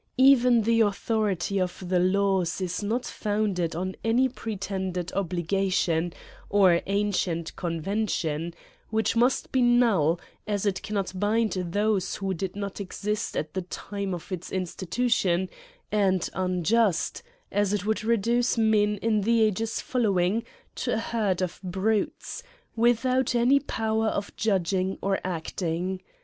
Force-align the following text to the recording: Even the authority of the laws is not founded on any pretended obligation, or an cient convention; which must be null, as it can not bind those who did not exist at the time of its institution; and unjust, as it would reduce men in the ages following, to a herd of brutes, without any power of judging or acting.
Even 0.17 0.63
the 0.63 0.81
authority 0.81 1.61
of 1.61 1.87
the 1.87 1.99
laws 1.99 2.59
is 2.59 2.81
not 2.81 3.05
founded 3.05 3.75
on 3.75 3.95
any 4.03 4.27
pretended 4.27 5.13
obligation, 5.13 6.11
or 6.49 6.71
an 6.87 7.11
cient 7.11 7.55
convention; 7.55 8.55
which 8.89 9.15
must 9.15 9.51
be 9.51 9.61
null, 9.61 10.19
as 10.47 10.65
it 10.65 10.81
can 10.81 10.95
not 10.95 11.19
bind 11.19 11.51
those 11.51 12.15
who 12.15 12.33
did 12.33 12.55
not 12.55 12.81
exist 12.81 13.37
at 13.37 13.53
the 13.53 13.61
time 13.61 14.15
of 14.15 14.31
its 14.31 14.51
institution; 14.51 15.47
and 15.91 16.31
unjust, 16.33 17.21
as 17.51 17.71
it 17.71 17.85
would 17.85 18.03
reduce 18.03 18.57
men 18.57 18.97
in 19.03 19.21
the 19.21 19.43
ages 19.43 19.81
following, 19.81 20.43
to 20.73 20.95
a 20.95 20.97
herd 20.97 21.43
of 21.43 21.59
brutes, 21.63 22.41
without 22.75 23.35
any 23.35 23.59
power 23.59 24.07
of 24.07 24.35
judging 24.35 24.97
or 25.03 25.19
acting. 25.23 26.01